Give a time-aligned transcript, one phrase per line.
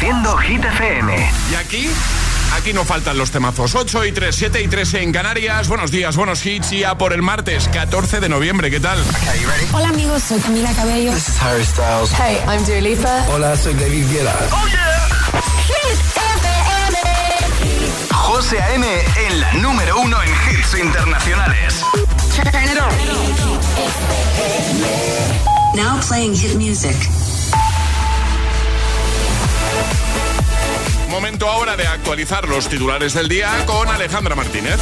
[0.00, 1.30] Reproduciendo Hit FM.
[1.50, 1.90] Y aquí
[2.54, 3.74] Aquí no faltan los temazos.
[3.74, 5.68] 8 y 3, 7 y 3 en Canarias.
[5.68, 6.72] Buenos días, buenos hits.
[6.72, 8.70] Y a por el martes 14 de noviembre.
[8.70, 8.98] ¿Qué tal?
[9.72, 11.12] Hola amigos, soy Camila Cabello.
[11.12, 12.10] This is Harry Styles.
[12.12, 13.26] Hey, I'm Dua Lipa.
[13.28, 14.34] Hola, soy David Guetta.
[14.52, 15.08] ¡Oh, yeah!
[15.66, 16.98] Hit FM.
[18.12, 18.86] José A.M.
[19.28, 21.82] en la número uno en hits internacionales.
[22.34, 22.94] Turn it on.
[25.76, 26.96] Now playing hit music.
[31.08, 34.78] Momento ahora de actualizar los titulares del día con Alejandra Martínez.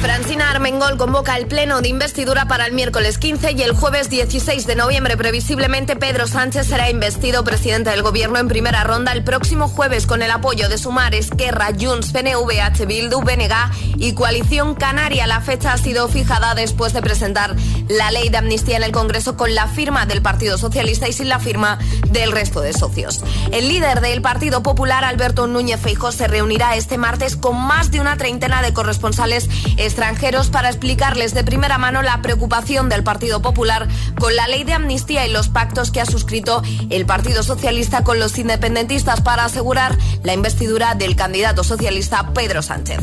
[0.00, 4.66] Francina Armengol convoca el pleno de investidura para el miércoles 15 y el jueves 16
[4.66, 5.18] de noviembre.
[5.18, 10.22] Previsiblemente, Pedro Sánchez será investido presidente del gobierno en primera ronda el próximo jueves con
[10.22, 12.86] el apoyo de Sumar, Esquerra, Junts, PNV, H.
[12.86, 15.26] Bildu, BNG y Coalición Canaria.
[15.26, 17.54] La fecha ha sido fijada después de presentar
[17.88, 21.28] la ley de amnistía en el Congreso con la firma del Partido Socialista y sin
[21.28, 21.78] la firma
[22.08, 23.22] del resto de socios.
[23.52, 28.00] El líder del Partido Popular, Alberto Núñez Feijóo, se reunirá este martes con más de
[28.00, 29.48] una treintena de corresponsales
[29.90, 33.88] extranjeros para explicarles de primera mano la preocupación del Partido Popular
[34.20, 38.20] con la ley de amnistía y los pactos que ha suscrito el Partido Socialista con
[38.20, 43.00] los independentistas para asegurar la investidura del candidato socialista Pedro Sánchez.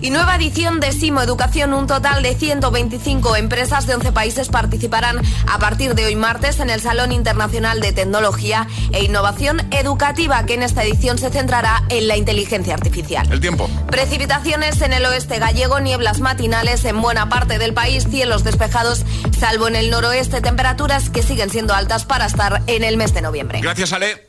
[0.00, 5.20] Y nueva edición de Simo Educación, un total de 125 empresas de 11 países participarán
[5.46, 10.54] a partir de hoy martes en el Salón Internacional de Tecnología e Innovación Educativa, que
[10.54, 13.30] en esta edición se centrará en la inteligencia artificial.
[13.30, 13.68] El tiempo.
[13.88, 19.04] Precipitaciones en el oeste gallego, nieblas matinales en buena parte del país, cielos despejados,
[19.36, 23.20] salvo en el noroeste, temperaturas que siguen siendo altas para estar en el mes de
[23.20, 23.60] noviembre.
[23.60, 24.28] Gracias, Ale.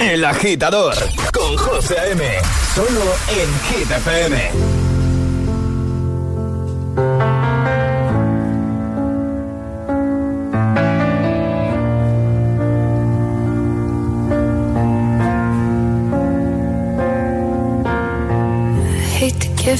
[0.00, 0.94] El agitador
[1.34, 2.24] con José A.M.
[2.74, 4.79] Solo en Hit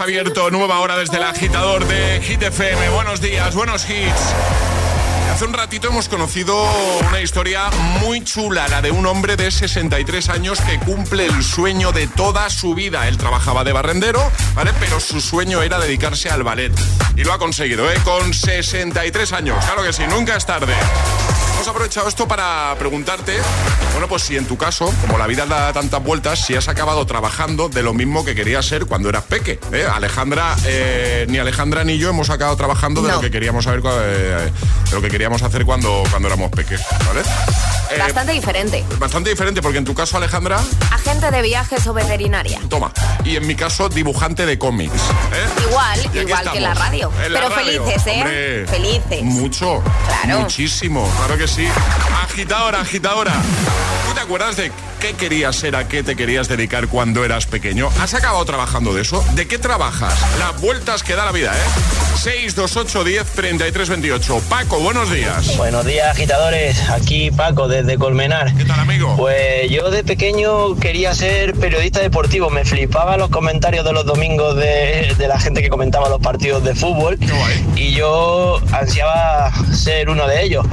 [0.00, 2.90] abierto nueva hora desde el agitador de Hit FM.
[2.90, 4.34] Buenos días, buenos hits.
[5.32, 6.56] Hace un ratito hemos conocido
[7.08, 7.70] una historia
[8.00, 12.48] muy chula, la de un hombre de 63 años que cumple el sueño de toda
[12.50, 13.06] su vida.
[13.06, 14.20] Él trabajaba de barrendero,
[14.54, 14.72] ¿vale?
[14.80, 16.72] Pero su sueño era dedicarse al ballet.
[17.16, 17.96] Y lo ha conseguido, ¿eh?
[18.04, 19.64] Con 63 años.
[19.64, 20.74] Claro que sí, nunca es tarde.
[21.56, 23.32] Hemos aprovechado esto para preguntarte,
[23.92, 27.06] bueno, pues si en tu caso, como la vida da tantas vueltas, si has acabado
[27.06, 29.58] trabajando de lo mismo que querías ser cuando eras peque.
[29.72, 29.86] ¿eh?
[29.90, 33.14] Alejandra, eh, ni Alejandra ni yo hemos acabado trabajando de No.
[33.14, 34.50] lo que queríamos saber, eh,
[34.90, 37.22] de lo que queríamos hacer cuando, cuando éramos peques, ¿vale?
[37.90, 38.84] Eh, Bastante diferente.
[38.98, 40.60] bastante diferente, porque en tu caso, Alejandra,
[40.90, 42.60] Agente de viajes o veterinaria.
[42.68, 42.92] toma.
[43.24, 44.92] Y en mi caso, dibujante de cómics.
[45.32, 45.62] ¿eh?
[45.68, 47.12] Igual, igual que en la estamos, radio.
[47.28, 47.84] la Pero radio.
[47.84, 48.20] felices, ¿eh?
[48.20, 49.22] Hombre, Felices.
[49.22, 49.82] Mucho.
[50.22, 50.40] Claro.
[50.40, 51.66] Muchísimo, claro que sí.
[52.24, 53.32] Agitadora, agitadora.
[54.08, 54.72] ¿Tú te acuerdas de
[55.06, 57.90] qué querías ser, a qué te querías dedicar cuando eras pequeño?
[58.00, 59.24] ¿Has acabado trabajando de eso?
[59.34, 60.14] ¿De qué trabajas?
[60.38, 62.16] Las vueltas que da la vida, ¿eh?
[62.16, 64.42] 628 10 33 28.
[64.48, 65.56] Paco, buenos días.
[65.56, 66.90] Buenos días, agitadores.
[66.90, 68.52] Aquí Paco, desde Colmenar.
[68.56, 69.14] ¿Qué tal, amigo?
[69.16, 72.50] Pues yo de pequeño quería ser periodista deportivo.
[72.50, 76.64] Me flipaba los comentarios de los domingos de, de la gente que comentaba los partidos
[76.64, 77.16] de fútbol.
[77.18, 77.66] Qué guay.
[77.76, 80.66] Y yo ansiaba ser uno de ellos.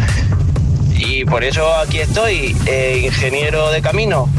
[1.06, 4.30] Y por eso aquí estoy, eh, ingeniero de camino.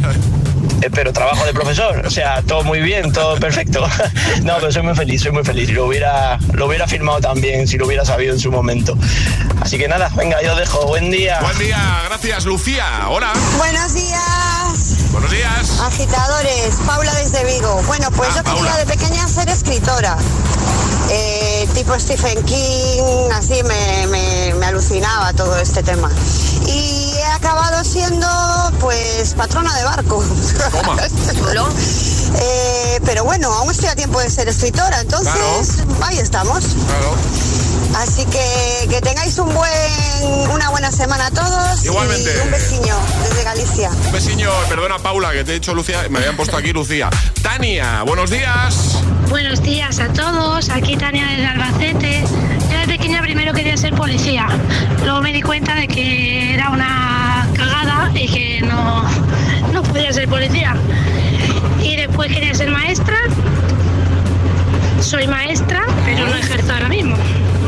[0.82, 3.86] Eh, pero trabajo de profesor, o sea, todo muy bien, todo perfecto.
[4.42, 5.70] No, pero soy muy feliz, soy muy feliz.
[5.70, 8.96] Lo hubiera, lo hubiera firmado también si lo hubiera sabido en su momento.
[9.60, 10.86] Así que nada, venga, yo os dejo.
[10.86, 11.38] Buen día.
[11.40, 12.84] Buen día, gracias, Lucía.
[13.08, 13.32] Hola.
[13.58, 15.80] Buenos días, Buenos días.
[15.80, 16.74] agitadores.
[16.86, 17.82] Paula desde Vigo.
[17.86, 18.76] Bueno, pues Ah, yo quería Paula.
[18.84, 20.16] de pequeña ser escritora.
[21.10, 26.10] Eh, tipo Stephen King, así me, me- me alucinaba todo este tema.
[26.66, 28.26] Y he acabado siendo,
[28.80, 30.24] pues, patrona de barco.
[30.72, 30.96] Toma.
[32.36, 36.64] Eh, pero bueno, aún estoy a tiempo de ser escritora, entonces ahí estamos.
[36.64, 37.14] Claro.
[37.96, 41.84] Así que que tengáis un buen, una buena semana a todos.
[41.84, 42.34] Igualmente.
[42.36, 43.90] Y un besiño desde Galicia.
[44.06, 47.08] Un besiño, perdona Paula, que te he dicho Lucía, me habían puesto aquí Lucía.
[47.42, 48.98] Tania, buenos días.
[49.28, 52.24] Buenos días a todos, aquí Tania desde Albacete.
[53.04, 54.48] Pequeña primero quería ser policía,
[55.02, 59.04] luego me di cuenta de que era una cagada y que no,
[59.74, 60.74] no podía ser policía.
[61.82, 63.18] Y después quería ser maestra,
[65.02, 67.14] soy maestra, pero no ejerzo ahora mismo,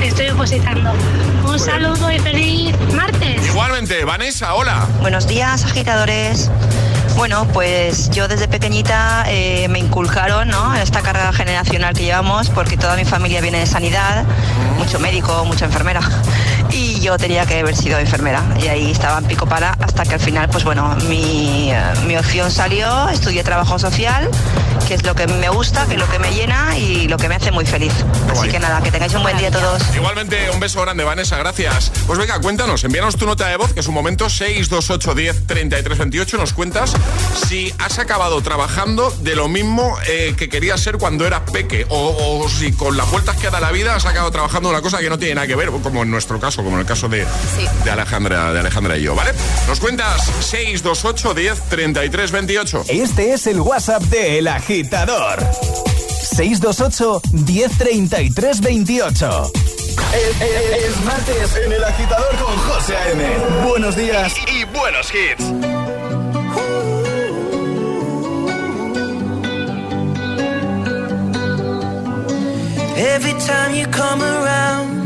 [0.03, 0.95] estoy opositando.
[1.47, 3.47] Un saludo y feliz martes.
[3.47, 4.89] Igualmente, Vanessa, hola.
[5.03, 6.51] Buenos días, agitadores.
[7.17, 10.75] Bueno, pues yo desde pequeñita eh, me inculcaron ¿no?
[10.75, 14.25] esta carga generacional que llevamos, porque toda mi familia viene de sanidad,
[14.77, 16.01] mucho médico, mucha enfermera.
[16.71, 18.43] Y yo tenía que haber sido enfermera.
[18.63, 22.17] Y ahí estaba en pico para hasta que al final, pues bueno, mi, eh, mi
[22.17, 24.29] opción salió, estudié trabajo social,
[24.87, 27.29] que es lo que me gusta, que es lo que me llena y lo que
[27.29, 27.93] me hace muy feliz.
[28.31, 29.83] Así que nada, que tengáis un buen día todos.
[29.95, 31.91] Igualmente, un beso grande, Vanessa, gracias.
[32.07, 35.99] Pues venga, cuéntanos, envíanos tu nota de voz, que es un momento 628 10 33
[35.99, 36.37] 28.
[36.39, 36.93] Nos cuentas
[37.49, 42.43] si has acabado trabajando de lo mismo eh, que querías ser cuando eras peque, o,
[42.43, 45.09] o si con las vueltas que da la vida has acabado trabajando una cosa que
[45.09, 47.65] no tiene nada que ver, como en nuestro caso, como en el caso de, Sí.
[47.85, 49.31] de Alejandra, de Alejandra y yo, ¿vale?
[49.69, 52.85] Nos cuentas 628 10 33 28.
[52.89, 55.39] Este es el WhatsApp de El Agitador.
[56.23, 59.53] 628 1033 28.
[60.13, 63.25] Es, es- es martes en El Agitador con José A.M.
[63.69, 64.33] Buenos días.
[64.49, 65.45] Y, y buenos hits.
[72.99, 75.06] Every time you come around,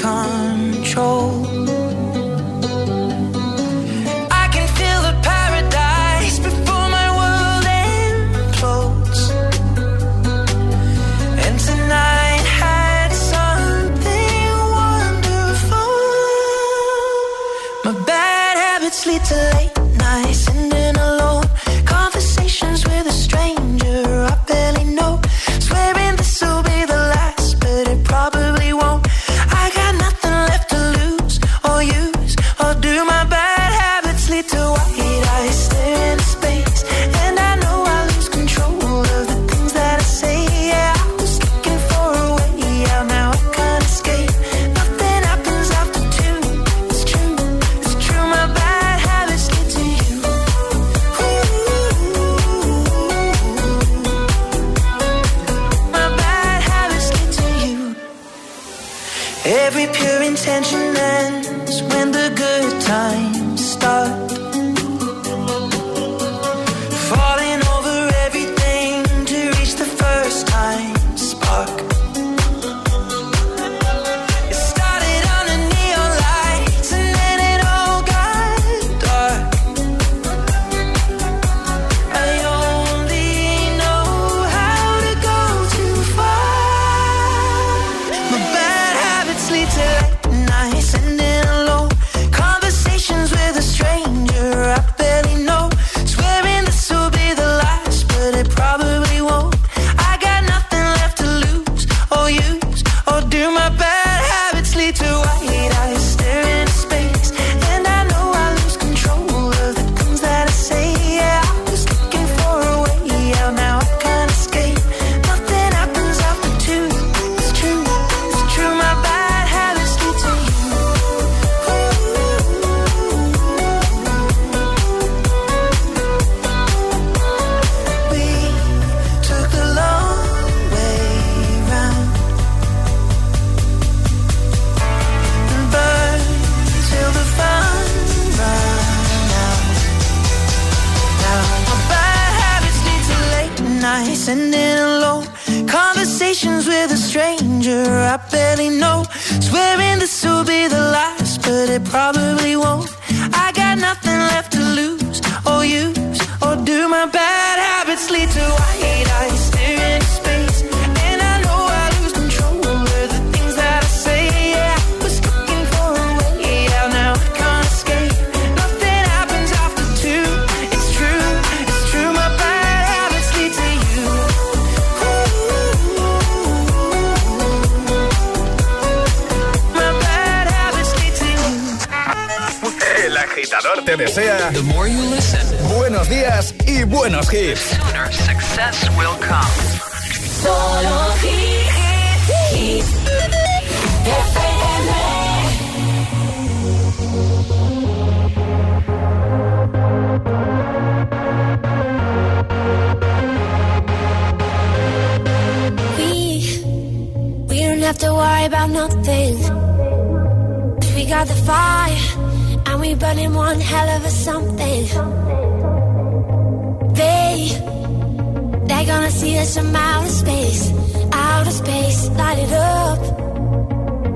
[219.41, 220.71] Yes, I'm out of space,
[221.13, 222.99] out of space, light it up.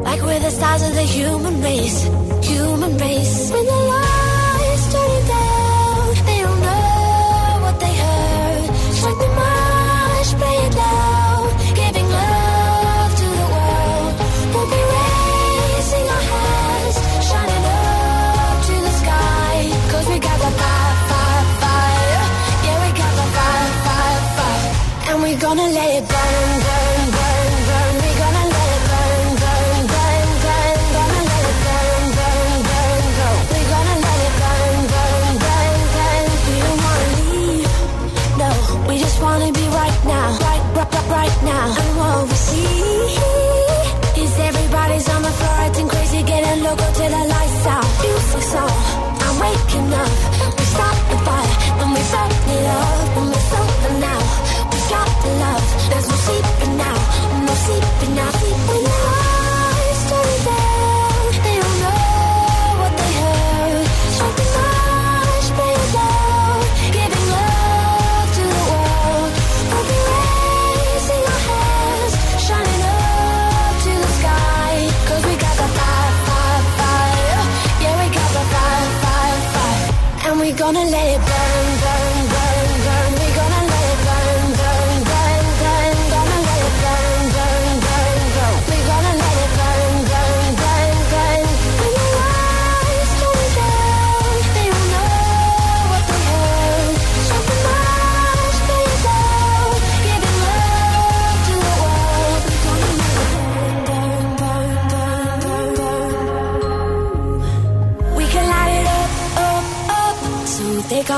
[0.04, 2.04] Like we're the stars of the human race,
[2.48, 3.50] human race.
[3.52, 4.05] When the light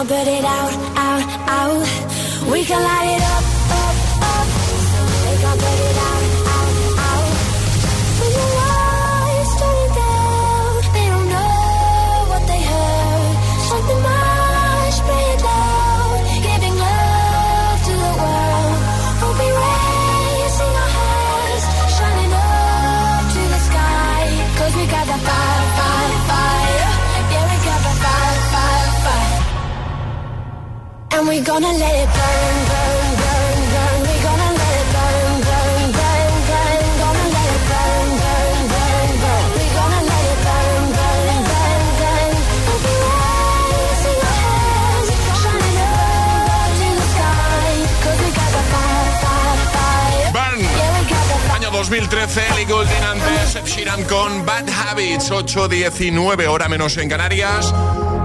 [0.08, 2.52] burn it out, out, out.
[2.52, 3.27] We can light it up.
[50.34, 50.60] Burn,
[51.54, 57.74] Año 2013, Ellie Goulding antes, Ed Sheeran con Bad Habits, 8.19 hora menos en Canarias.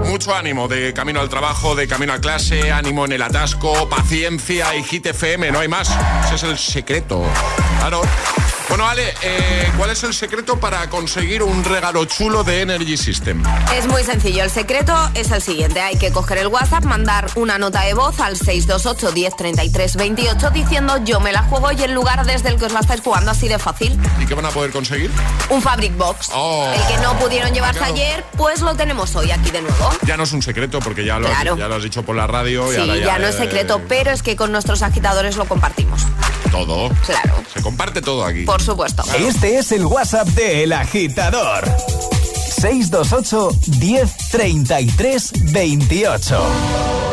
[0.05, 4.75] Mucho ánimo de camino al trabajo, de camino a clase, ánimo en el atasco, paciencia
[4.75, 5.89] y Hit FM, no hay más.
[6.25, 7.23] Ese es el secreto.
[7.79, 8.01] Claro.
[8.73, 13.43] Bueno, Ale, eh, ¿cuál es el secreto para conseguir un regalo chulo de Energy System?
[13.77, 17.59] Es muy sencillo, el secreto es el siguiente, hay que coger el WhatsApp, mandar una
[17.59, 22.25] nota de voz al 628 1033 28 diciendo yo me la juego y el lugar
[22.25, 23.95] desde el que os la estáis jugando así de fácil.
[24.19, 25.11] ¿Y qué van a poder conseguir?
[25.51, 26.31] Un Fabric Box.
[26.33, 26.73] Oh.
[26.73, 27.93] El que no pudieron llevarse Claro.
[27.93, 29.91] ayer, pues lo tenemos hoy aquí de nuevo.
[30.07, 31.53] Ya no es un secreto porque ya lo, Claro.
[31.53, 32.71] has, ya lo has dicho por la radio.
[32.71, 35.45] y Sí, ahora ya no es eh, secreto, pero es que con nuestros agitadores lo
[35.45, 36.01] compartimos.
[36.53, 36.89] Todo.
[37.03, 37.43] Claro.
[37.51, 38.43] Se comparte todo aquí.
[38.43, 39.01] Por supuesto.
[39.17, 41.65] Este es el WhatsApp de El Agitador.
[42.61, 47.12] 628 1033 28.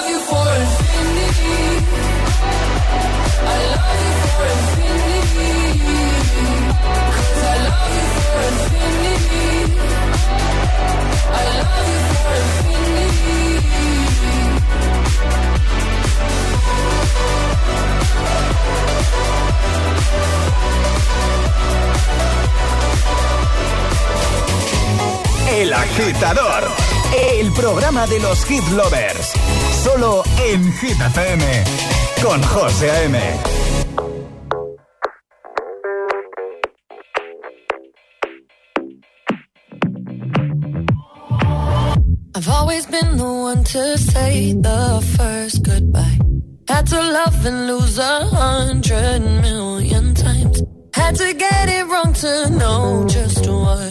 [25.61, 26.63] El Agitador.
[27.39, 29.31] El programa de los hit lovers.
[29.83, 31.63] Solo en Hit FM.
[32.23, 33.19] Con José A.M.
[42.33, 46.19] I've always been the one to say the first goodbye.
[46.67, 50.63] Had to love and lose a hundred million times.
[50.95, 53.90] Had to get it wrong to know just what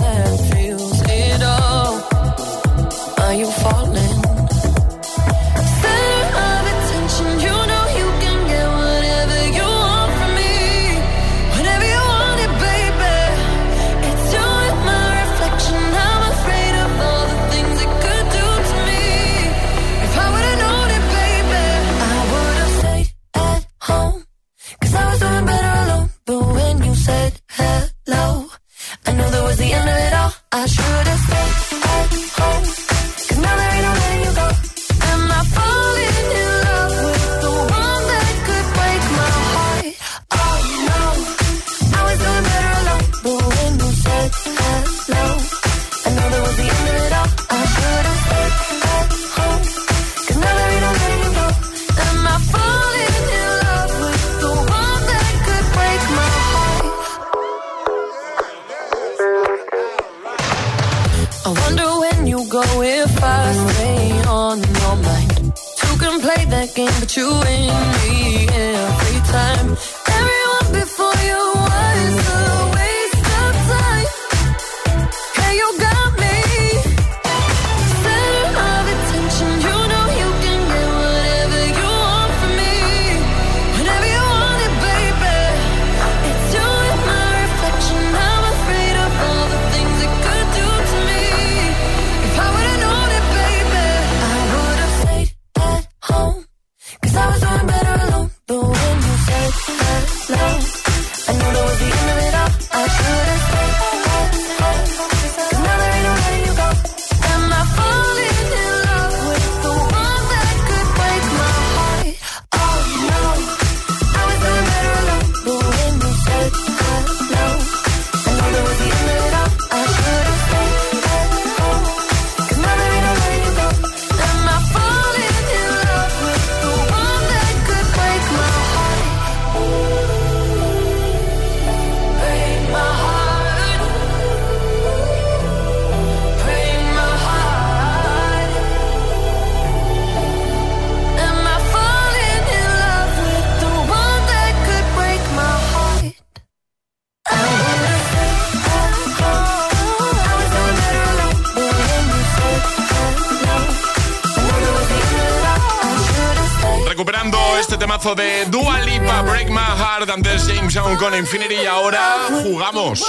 [161.01, 163.03] Con Infinity y ahora jugamos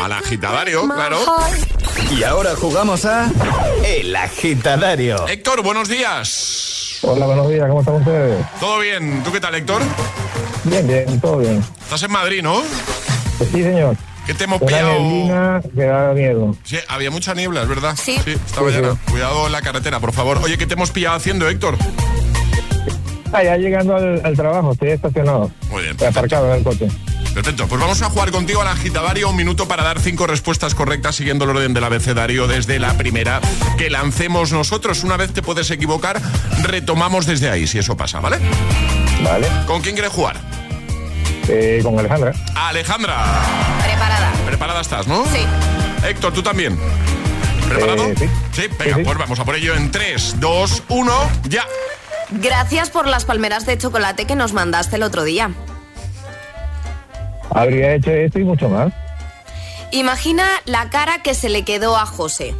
[0.00, 1.18] al agitadario, claro.
[2.16, 3.28] Y ahora jugamos a
[3.84, 5.26] El Agitadario.
[5.26, 6.98] Héctor, buenos días.
[7.02, 8.46] Hola, buenos días, ¿cómo están ustedes?
[8.60, 9.24] ¿Todo bien?
[9.24, 9.82] ¿Tú qué tal, Héctor?
[10.62, 11.60] Bien, bien, todo bien.
[11.82, 12.62] Estás en Madrid, ¿no?
[13.40, 13.96] Sí, señor.
[14.24, 14.92] ¿Qué te hemos Una pillado?
[14.92, 16.56] neblina que da miedo.
[16.62, 17.96] Sí, había mucha niebla, es verdad.
[18.00, 18.12] Sí.
[18.24, 18.80] estaba Sí, sí.
[18.82, 18.96] llena.
[19.10, 20.38] Cuidado en la carretera, por favor.
[20.44, 21.76] Oye, ¿qué te hemos pillado haciendo, Héctor?
[23.32, 25.50] Ah, ya llegando al, al trabajo, estoy estacionado.
[25.70, 25.92] Muy bien.
[25.92, 26.88] Estoy aparcado en el coche.
[27.34, 31.16] Perfecto, pues vamos a jugar contigo al agitadario un minuto para dar cinco respuestas correctas
[31.16, 33.40] siguiendo el orden del abecedario desde la primera
[33.78, 35.02] que lancemos nosotros.
[35.02, 36.20] Una vez te puedes equivocar,
[36.62, 38.38] retomamos desde ahí, si eso pasa, ¿vale?
[39.24, 39.48] Vale.
[39.66, 40.36] ¿Con quién quieres jugar?
[41.48, 42.32] Eh, con Alejandra.
[42.54, 43.24] Alejandra,
[43.82, 44.32] Preparada.
[44.46, 45.24] preparada estás, ¿no?
[45.26, 45.40] Sí.
[46.06, 46.78] Héctor, tú también.
[47.68, 48.04] ¿Preparado?
[48.04, 48.26] Eh, sí.
[48.52, 49.04] Sí, venga, Sí, sí.
[49.04, 51.64] pues vamos a por ello en 3, 2, 1, ya.
[52.30, 55.50] Gracias por las palmeras de chocolate que nos mandaste el otro día.
[57.54, 58.92] Habría hecho esto y mucho más.
[59.90, 62.54] Imagina la cara que se le quedó a José.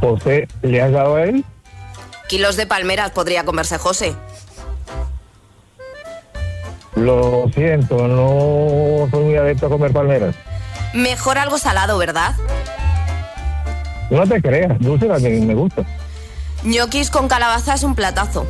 [0.00, 1.44] José, ¿le has dado a él?
[2.28, 4.14] Kilos de palmeras podría comerse José.
[6.94, 10.34] Lo siento, no soy muy adepto a comer palmeras.
[10.92, 12.34] Mejor algo salado, ¿verdad?
[14.10, 15.84] No te creas, dulce también me gusta.
[16.64, 18.46] Ñoquis con calabaza es un platazo.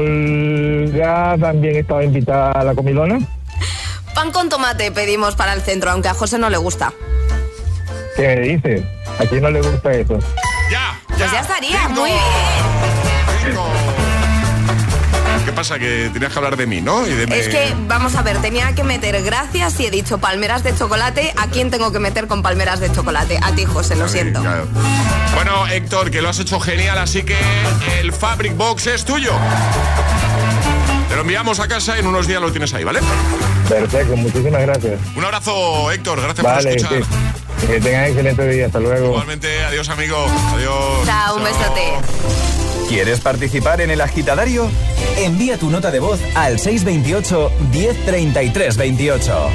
[0.00, 3.18] Olga también estaba invitada a la comilona.
[4.14, 6.92] Pan con tomate pedimos para el centro, aunque a José no le gusta.
[8.16, 8.82] ¿Qué me dices?
[9.18, 10.18] ¿A quién no le gusta eso?
[10.70, 12.00] Ya, Pues ya estaría, Cinco.
[12.00, 12.22] muy bien.
[13.44, 13.64] Cinco.
[15.50, 15.80] ¿Qué pasa?
[15.80, 17.04] Que tenías que hablar de mí, ¿no?
[17.08, 20.18] Y de Es me- que, vamos a ver, tenía que meter gracias y he dicho
[20.18, 21.34] palmeras de chocolate.
[21.36, 23.36] ¿A quién tengo que meter con palmeras de chocolate?
[23.42, 24.40] A ti, José, lo siento.
[24.42, 24.68] Claro.
[25.34, 27.36] Bueno, Héctor, que lo has hecho genial, así que
[28.00, 29.32] el Fabric Box es tuyo.
[31.08, 33.00] Te lo enviamos a casa y en unos días lo tienes ahí, ¿vale?
[33.68, 35.00] Perfecto, muchísimas gracias.
[35.16, 37.02] Un abrazo, Héctor, gracias Vale, por escuchar.
[37.60, 37.66] sí.
[37.66, 38.66] Que tengan excelente día.
[38.66, 39.06] Hasta luego.
[39.08, 40.16] Igualmente, adiós, amigo.
[40.54, 41.04] Adiós.
[41.06, 42.59] Chao, un besote.
[42.90, 44.68] ¿Quieres participar en el agitadario?
[45.16, 49.50] Envía tu nota de voz al 628 1033 28.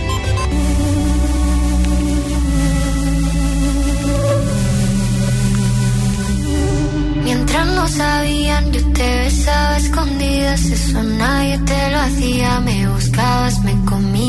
[7.25, 10.65] Mientras no sabían, yo te besaba escondidas.
[10.67, 12.61] Eso nadie te lo hacía.
[12.61, 14.14] Me buscabas, me comías,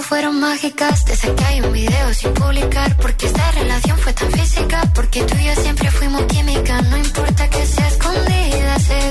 [0.00, 5.22] fueron mágicas, desde que un video sin publicar, porque esta relación fue tan física, porque
[5.24, 9.10] tú y yo siempre fuimos química, no importa que sea escondida, se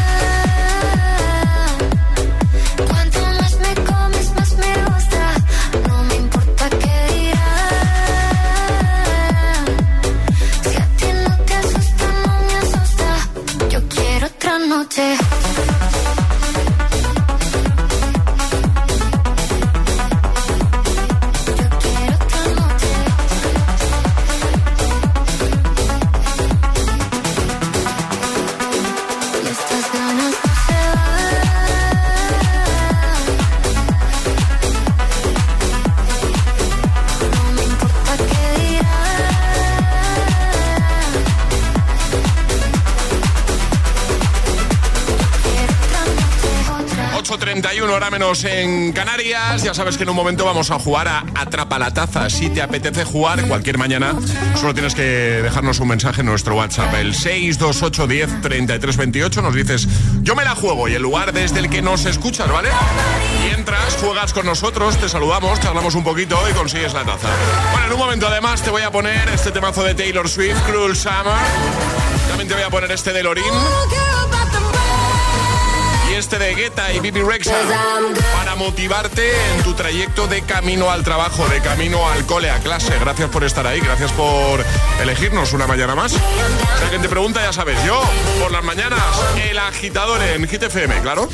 [48.21, 49.63] En Canarias.
[49.63, 52.29] Ya sabes que en un momento vamos a jugar a Atrapa la Taza.
[52.29, 54.13] Si te apetece jugar cualquier mañana,
[54.55, 56.93] solo tienes que dejarnos un mensaje en nuestro WhatsApp.
[56.93, 59.41] El 628 10 33 28.
[59.41, 59.87] Nos dices,
[60.21, 62.69] yo me la juego y el lugar desde el que nos escuchas, ¿vale?
[63.43, 67.27] Y entras, juegas con nosotros, te saludamos, te hablamos un poquito y consigues la taza.
[67.71, 70.95] Bueno, en un momento además te voy a poner este temazo de Taylor Swift, Cruel
[70.95, 71.41] Summer.
[72.27, 73.51] También te voy a poner este de Lorin.
[76.17, 77.55] Este de Guetta y Bibi Rexa
[78.35, 82.93] para motivarte en tu trayecto de camino al trabajo, de camino al cole, a clase.
[82.99, 84.63] Gracias por estar ahí, gracias por
[85.01, 86.11] elegirnos una mañana más.
[86.11, 88.01] Si alguien te pregunta, ya sabes, yo
[88.39, 89.01] por las mañanas,
[89.49, 91.27] el agitador en Hit FM, claro.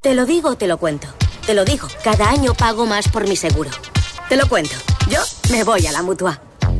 [0.00, 1.08] Te lo digo, te lo cuento.
[1.46, 3.70] Te lo digo, cada año pago más por mi seguro.
[4.28, 4.74] Te lo cuento.
[5.08, 5.20] Yo
[5.50, 6.49] me voy a la mutua.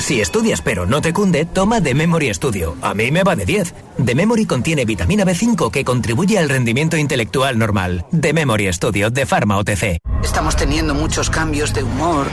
[0.00, 2.74] Si estudias pero no te cunde, toma The Memory Studio.
[2.80, 3.74] A mí me va de 10.
[4.04, 8.06] The Memory contiene vitamina B5 que contribuye al rendimiento intelectual normal.
[8.18, 9.98] The Memory Studio de Pharma OTC.
[10.24, 12.26] Estamos teniendo muchos cambios de humor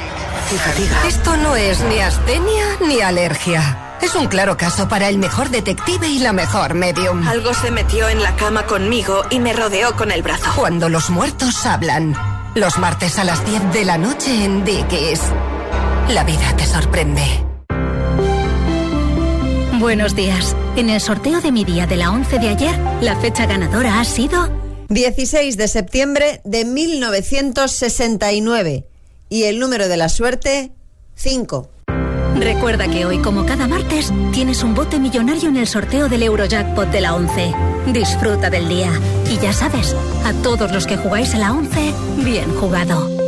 [0.52, 1.08] y fatiga.
[1.08, 3.98] Esto no es ni astenia ni alergia.
[4.02, 7.28] Es un claro caso para el mejor detective y la mejor medium.
[7.28, 10.52] Algo se metió en la cama conmigo y me rodeó con el brazo.
[10.56, 12.16] Cuando los muertos hablan.
[12.56, 15.22] Los martes a las 10 de la noche en Dickies.
[16.10, 17.47] La vida te sorprende.
[19.80, 20.56] Buenos días.
[20.76, 24.06] En el sorteo de mi día de la 11 de ayer, la fecha ganadora ha
[24.06, 24.50] sido
[24.90, 28.88] 16 de septiembre de 1969.
[29.30, 30.72] Y el número de la suerte,
[31.14, 31.70] 5.
[32.40, 36.90] Recuerda que hoy, como cada martes, tienes un bote millonario en el sorteo del Eurojackpot
[36.90, 37.54] de la 11.
[37.94, 38.92] Disfruta del día.
[39.32, 43.28] Y ya sabes, a todos los que jugáis a la 11, bien jugado.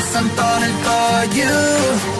[0.00, 2.19] Fall I'm falling for you.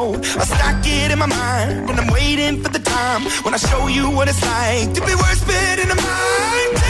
[0.00, 0.24] Called.
[0.24, 3.86] I stack it in my mind and I'm waiting for the time when I show
[3.88, 6.89] you what it's like to be worse fit in a mind.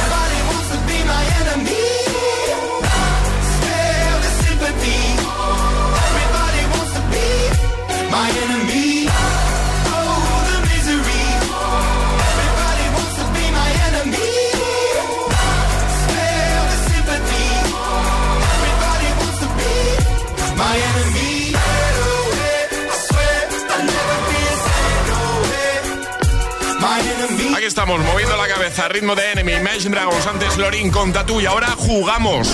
[28.81, 32.47] cabeza, ritmo de Enemy, Imagine Dragons, antes Lorin con Tatu y ahora jugamos.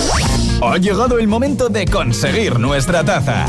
[0.62, 3.46] Ha llegado el momento de conseguir nuestra taza.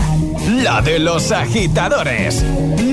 [0.48, 2.44] La de los agitadores.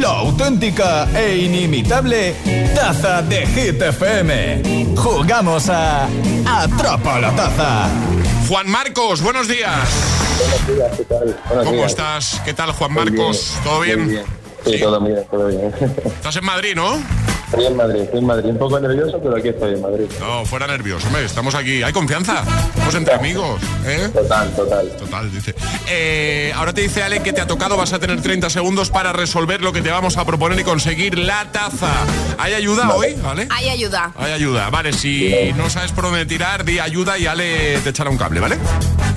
[0.00, 2.34] La auténtica e inimitable
[2.74, 4.94] taza de Hit FM.
[4.96, 6.08] Jugamos a
[6.46, 7.88] Atrapa la taza.
[8.48, 9.88] Juan Marcos, buenos días.
[10.38, 11.36] Buenos días, ¿qué tal?
[11.48, 11.90] Buenos ¿Cómo días.
[11.92, 12.40] estás?
[12.44, 13.52] ¿Qué tal, Juan Marcos?
[13.52, 14.24] bien, ¿Todo bien?
[14.64, 15.72] Sí, todo bien, todo bien.
[16.06, 16.98] Estás en Madrid, ¿no?
[17.56, 18.50] Estoy en Madrid, estoy en Madrid.
[18.50, 20.04] Un poco nervioso, pero aquí estoy en Madrid.
[20.20, 21.82] No, fuera nervioso, hombre, estamos aquí.
[21.82, 22.44] Hay confianza.
[22.68, 24.10] Estamos entre amigos, ¿eh?
[24.12, 24.90] Total, total.
[24.98, 25.54] Total, dice.
[25.88, 29.14] Eh, ahora te dice Ale que te ha tocado, vas a tener 30 segundos para
[29.14, 31.90] resolver lo que te vamos a proponer y conseguir la taza.
[32.36, 33.14] ¿Hay ayuda hoy?
[33.22, 33.48] ¿Vale?
[33.50, 34.12] Hay ayuda.
[34.18, 34.92] Hay ayuda, vale.
[34.92, 38.58] Si no sabes por dónde tirar, di ayuda y Ale te echará un cable, ¿vale?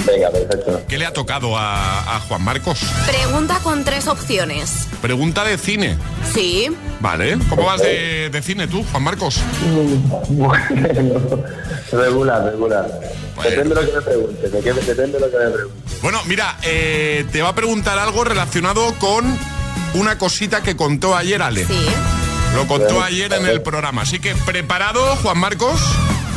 [0.07, 0.81] Venga, perfecto.
[0.87, 2.79] ¿Qué le ha tocado a, a Juan Marcos?
[3.05, 4.87] Pregunta con tres opciones.
[5.01, 5.97] Pregunta de cine.
[6.33, 6.69] Sí.
[6.99, 7.37] Vale.
[7.49, 9.39] ¿Cómo vas de, de cine tú, Juan Marcos?
[10.29, 10.53] Bueno,
[11.91, 12.99] regular, regular.
[13.43, 14.51] Depende de lo que me preguntes.
[14.51, 16.01] de qué- Depende de lo que me preguntes.
[16.01, 19.25] Bueno, mira, eh, te va a preguntar algo relacionado con
[19.95, 21.65] una cosita que contó ayer Ale.
[21.65, 21.85] Sí.
[22.55, 24.01] Lo contó ayer en el programa.
[24.03, 25.79] Así que, ¿preparado, Juan Marcos?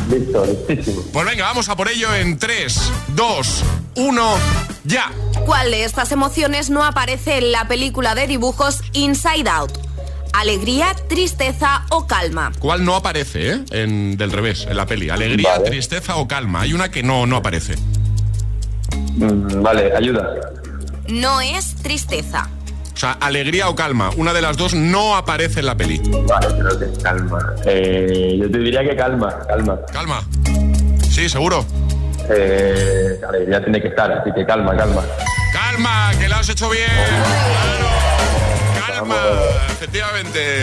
[0.09, 1.01] Listo, listísimo.
[1.11, 2.79] Pues venga, vamos a por ello en 3,
[3.15, 3.63] 2,
[3.95, 4.35] 1,
[4.85, 5.11] ya.
[5.45, 9.71] ¿Cuál de estas emociones no aparece en la película de dibujos Inside Out?
[10.33, 12.51] ¿Alegría, tristeza o calma?
[12.59, 13.59] ¿Cuál no aparece, eh?
[13.71, 15.09] En, del revés, en la peli.
[15.09, 15.69] Alegría, Vale.
[15.69, 16.61] tristeza o calma.
[16.61, 17.75] Hay una que no, no aparece.
[19.15, 20.27] Mm, vale, ayuda.
[21.07, 22.49] No es tristeza.
[22.93, 24.09] O sea, alegría o calma.
[24.17, 25.99] Una de las dos no aparece en la peli.
[26.27, 27.53] Vale, creo que es calma.
[27.65, 29.79] Eh, yo te diría que calma, calma.
[29.91, 30.23] Calma.
[31.09, 31.63] Sí, seguro.
[32.29, 35.03] Eh, alegría tiene que estar, así que calma, calma.
[35.51, 36.89] Calma, que lo has hecho bien.
[36.89, 38.02] Claro.
[39.71, 40.59] Efectivamente.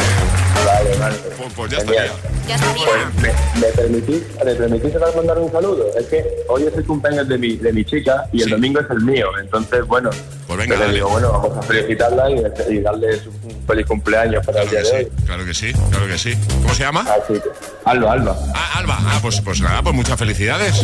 [0.65, 1.15] Vale, vale.
[1.39, 2.07] Pues, pues ya estaría.
[2.49, 3.11] Ya estaría.
[3.21, 5.87] ¿Me, me permitís, ¿Me permitís mandar un saludo?
[5.97, 8.87] Es que hoy es el cumpleaños de mi, de mi chica y el domingo es
[8.91, 9.29] el mío.
[9.41, 10.11] Entonces, bueno,
[10.47, 12.43] Pues venga, le digo, bueno, vamos a felicitarla y,
[12.75, 15.09] y darle su- un feliz cumpleaños para el día de hoy.
[15.27, 16.35] Claro que sí, claro que sí.
[16.63, 17.01] ¿Cómo se llama?
[17.03, 17.49] Así que,
[17.85, 18.37] Alba, Alba.
[18.55, 18.99] Ah, Alba.
[19.01, 20.83] Ah, pues, pues nada, pues muchas felicidades.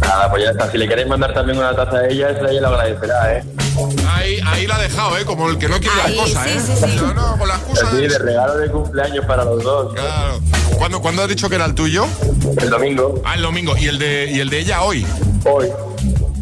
[0.00, 0.70] Nada, pues ya está.
[0.70, 3.44] Si le queréis mandar también una taza a ella, esa ella lo agradecerá, ¿eh?
[4.08, 5.24] Ahí, ahí la ha dejado, ¿eh?
[5.24, 6.60] Como el que no quiere Ahí, la cosa, sí, ¿eh?
[6.60, 6.87] sí, sí.
[6.96, 8.08] No, no, con la excusa de...
[8.08, 9.94] de regalo de cumpleaños para los dos.
[9.94, 10.40] Claro.
[10.76, 12.06] ¿Cuándo, ¿Cuándo has dicho que era el tuyo?
[12.60, 13.20] El domingo.
[13.24, 13.76] Ah, el domingo.
[13.76, 15.06] ¿Y el de, y el de ella hoy?
[15.44, 15.68] Hoy.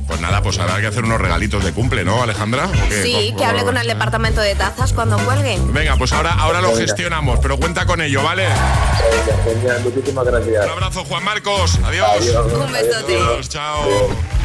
[0.06, 2.66] Pues nada, pues habrá que hacer unos regalitos de cumple, ¿no, Alejandra?
[2.66, 3.02] ¿O qué?
[3.02, 5.72] Sí, que hable con el departamento de tazas cuando cuelguen.
[5.72, 8.44] Venga, pues ahora, ahora lo gestionamos, pero cuenta con ello, ¿vale?
[8.44, 9.80] Venga, genial.
[9.82, 10.64] Muchísimas gracias.
[10.64, 11.78] Un abrazo, Juan Marcos.
[11.84, 12.08] Adiós.
[12.20, 12.52] Adiós.
[12.52, 13.16] Un besote.
[13.16, 13.84] Adiós, chao.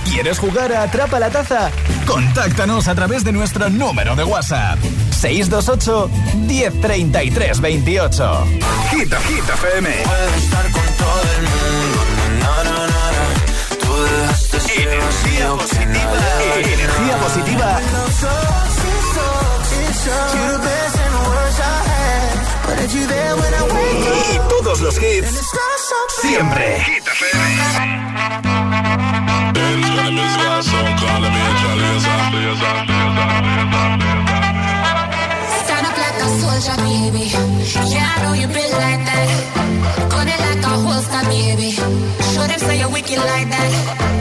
[0.06, 1.70] ¿Quieres jugar a Atrapa la Taza?
[2.08, 4.80] Contáctanos a través de nuestro número de WhatsApp.
[5.12, 8.46] 628 1033 28.
[8.90, 9.90] Hit, Hit FM.
[10.38, 11.81] estar con todo el mundo.
[14.70, 16.12] Energía positiva.
[16.56, 17.82] Energía positiva
[24.34, 25.42] y todos los hits
[26.22, 26.78] siempre.
[38.72, 39.32] Like that.
[42.44, 44.21] It say like that.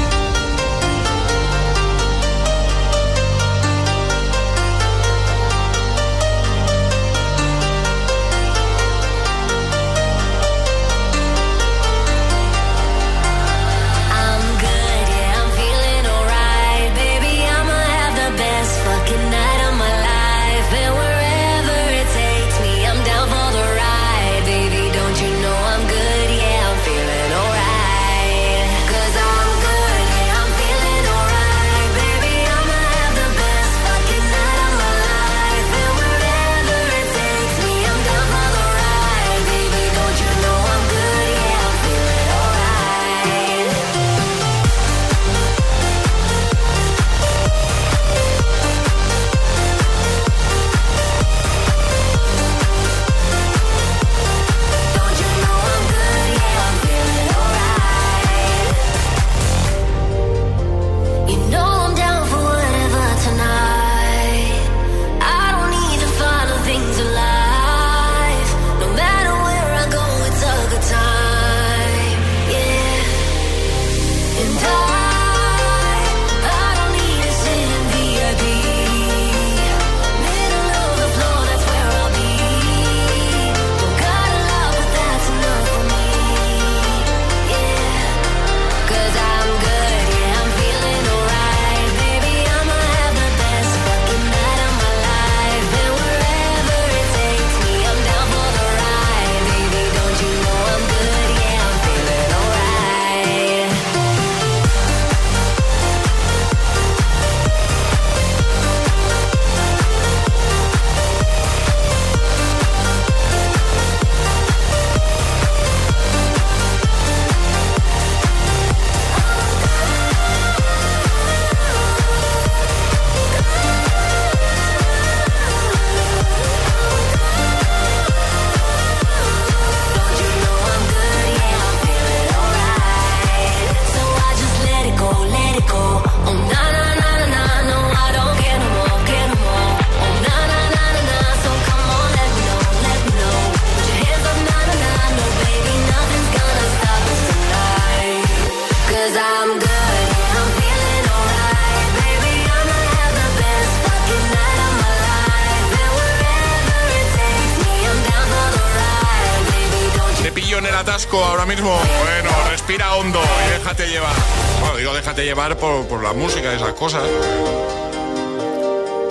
[160.91, 161.69] atasco ahora mismo,
[162.03, 164.13] bueno, respira hondo y déjate llevar.
[164.59, 167.03] Bueno, digo, déjate llevar por, por la música y esas cosas.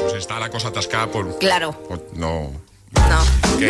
[0.02, 1.38] Pues está la cosa atascada por...
[1.38, 1.72] Claro.
[1.72, 2.50] por- no...
[2.92, 3.24] No,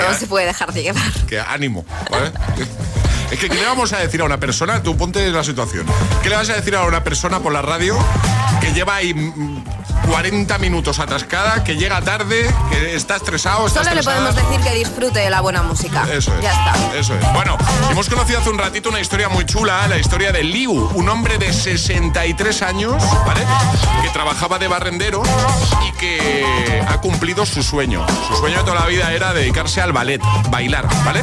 [0.08, 1.08] no se puede dejar de llevar.
[1.28, 2.32] Que ánimo, ¿vale?
[3.30, 4.82] Es que, ¿qué le vamos a decir a una persona?
[4.82, 5.86] Tú ponte en la situación.
[6.22, 7.96] ¿Qué le vas a decir a una persona por la radio
[8.60, 9.62] que lleva ahí mm,
[10.10, 14.74] 40 minutos atascada, que llega tarde, que está estresado, está Solo le podemos decir que
[14.74, 16.02] disfrute de la buena música.
[16.12, 16.42] Eso es.
[16.42, 16.96] Ya está.
[16.96, 17.32] Eso es.
[17.32, 17.56] Bueno,
[17.90, 21.38] hemos conocido hace un ratito una historia muy chula, la historia de Liu, un hombre
[21.38, 23.42] de 63 años, ¿vale?
[24.02, 25.22] Que trabajaba de barrendero
[25.88, 28.04] y que ha cumplido su sueño.
[28.28, 30.20] Su sueño de toda la vida era dedicarse al ballet,
[30.50, 31.22] bailar, ¿vale?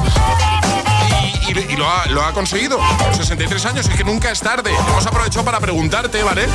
[1.48, 2.78] Y, lo, ha, conseguido.
[2.78, 4.72] Con 63 años, es que nunca es tarde.
[4.90, 6.46] Hemos aprovechado para preguntarte, ¿vale?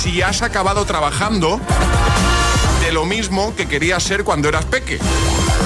[0.00, 1.60] Si has acabado trabajando
[2.80, 4.98] de lo mismo que querías ser cuando eras peque.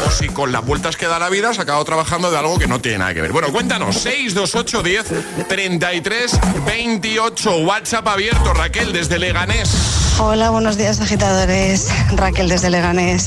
[0.06, 2.66] O si con las vueltas que da la vida has acabado trabajando de algo que
[2.66, 3.32] no tiene nada que ver.
[3.32, 7.56] Bueno, cuéntanos, 628 10 33 28.
[7.58, 10.03] WhatsApp abierto, Raquel, desde Leganés.
[10.20, 11.88] Hola, buenos días agitadores.
[12.14, 13.26] Raquel desde Leganés.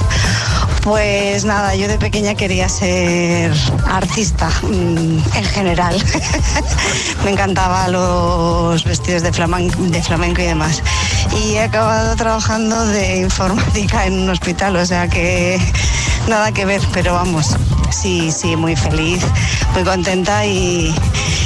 [0.84, 3.52] Pues nada, yo de pequeña quería ser
[3.86, 6.02] artista mm, en general.
[7.26, 10.82] Me encantaban los vestidos de flamenco y demás.
[11.36, 15.60] Y he acabado trabajando de informática en un hospital, o sea que
[16.28, 17.56] nada que ver, pero vamos,
[17.90, 19.24] sí, sí, muy feliz,
[19.74, 20.94] muy contenta y,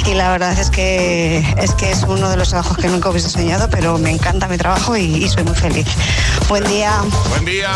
[0.06, 3.30] y la verdad es que es que es uno de los trabajos que nunca hubiese
[3.30, 5.86] soñado, pero me encanta mi trabajo y, y soy muy feliz.
[6.48, 7.02] Buen día.
[7.28, 7.70] Buen día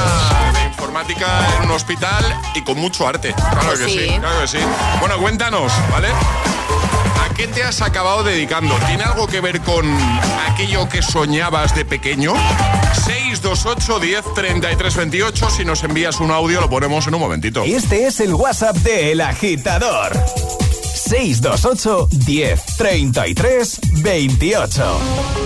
[0.54, 1.26] de informática
[1.56, 3.34] en un hospital y con mucho arte.
[3.34, 3.98] Claro que sí.
[3.98, 4.18] sí.
[4.18, 4.58] claro que sí.
[5.00, 6.08] Bueno, cuéntanos, ¿vale?
[7.36, 8.74] ¿A qué te has acabado dedicando?
[8.86, 9.84] ¿Tiene algo que ver con
[10.50, 12.32] aquello que soñabas de pequeño?
[13.04, 15.50] 628 10 33 28.
[15.50, 17.62] Si nos envías un audio, lo ponemos en un momentito.
[17.64, 20.18] Este es el WhatsApp de El Agitador.
[20.94, 25.45] 628 10 33 28.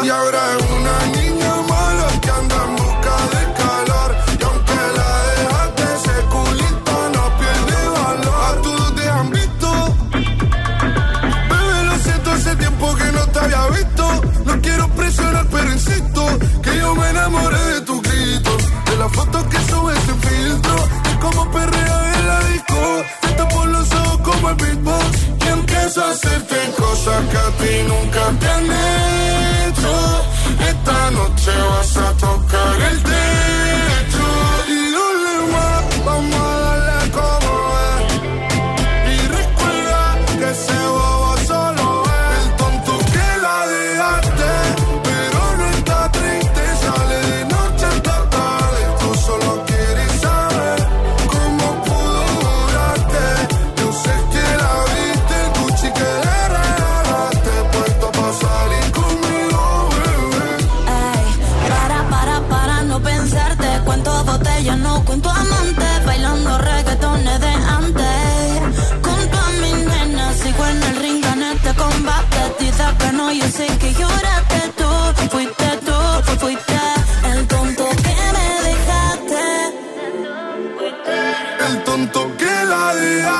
[0.00, 4.16] Y ahora es una niña mala que anda en busca de calor.
[4.38, 8.40] Y aunque la dejaste, ese culito no pierde valor.
[8.48, 9.68] A todos te han visto.
[11.50, 14.22] Bebé, lo siento, hace tiempo que no te había visto.
[14.44, 18.56] No quiero presionar, pero insisto que yo me enamoré de tu grito.
[18.86, 20.76] De la foto que subes sin filtro.
[20.76, 23.02] De cómo perrea en la disco.
[23.22, 25.16] Te tapo los ojos como el beatbox.
[25.44, 29.57] Y empiezo a hacerte cosas que a ti nunca te han hecho.
[31.48, 31.77] Esta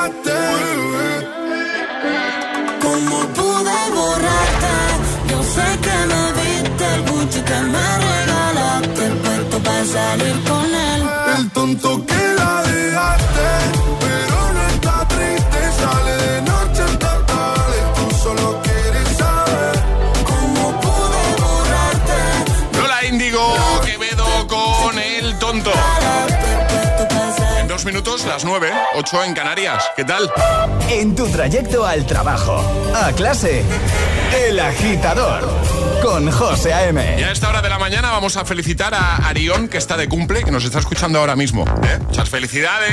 [0.08, 0.47] dejaste,
[28.28, 29.90] las nueve, ocho en Canarias.
[29.96, 30.30] ¿Qué tal?
[30.90, 32.62] En tu trayecto al trabajo,
[32.94, 33.64] a clase,
[34.46, 35.48] El Agitador,
[36.02, 37.16] con José A.M.
[37.18, 40.08] Y a esta hora de la mañana vamos a felicitar a Arión, que está de
[40.08, 41.64] cumple, que nos está escuchando ahora mismo.
[41.84, 41.98] ¿eh?
[42.06, 42.92] Muchas felicidades.